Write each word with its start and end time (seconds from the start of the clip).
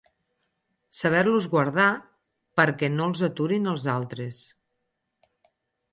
Saber-los 0.99 1.47
guardar, 1.51 1.85
perquè 2.61 2.91
no 2.97 3.11
els 3.11 3.23
aturin 3.31 3.73
els 3.75 3.89
altres. 3.97 4.45